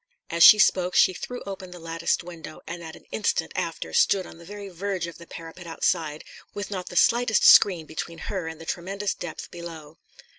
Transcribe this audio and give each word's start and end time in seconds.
As 0.31 0.41
she 0.41 0.57
spoke 0.57 0.95
she 0.95 1.13
threw 1.13 1.43
open 1.43 1.69
the 1.69 1.77
latticed 1.79 2.23
window, 2.23 2.61
and 2.65 2.81
in 2.81 2.95
an 2.95 3.03
instant 3.11 3.51
after 3.55 3.93
stood 3.93 4.25
on 4.25 4.39
the 4.39 4.45
very 4.45 4.67
verge 4.67 5.05
of 5.05 5.19
the 5.19 5.27
parapet 5.27 5.67
outside, 5.67 6.23
with 6.55 6.71
not 6.71 6.87
the 6.89 6.95
slightest 6.95 7.43
screen 7.45 7.85
between 7.85 8.17
her 8.17 8.47
and 8.47 8.59
the 8.59 8.65
tremendous 8.65 9.13
depth 9.13 9.51
below. 9.51 9.99